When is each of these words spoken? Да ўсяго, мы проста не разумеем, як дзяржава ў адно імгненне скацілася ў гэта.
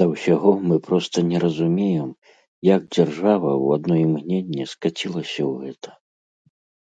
Да 0.00 0.04
ўсяго, 0.12 0.50
мы 0.70 0.76
проста 0.88 1.16
не 1.30 1.38
разумеем, 1.46 2.10
як 2.74 2.82
дзяржава 2.98 3.50
ў 3.64 3.80
адно 3.80 3.94
імгненне 4.06 4.64
скацілася 4.76 5.36
ў 5.50 5.52
гэта. 5.66 6.00